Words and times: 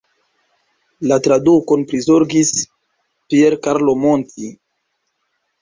La 1.11 1.19
tradukon 1.27 1.83
prizorgis 1.91 2.53
Pier 2.63 3.57
Carlo 3.69 3.99
Monti. 4.07 4.51